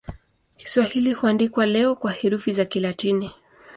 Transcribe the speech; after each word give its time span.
Kiswahili 0.57 1.13
huandikwa 1.13 1.65
leo 1.65 1.95
kwa 1.95 2.11
herufi 2.11 2.53
za 2.53 2.65
Kilatini. 2.65 3.31